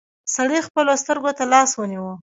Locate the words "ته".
1.37-1.43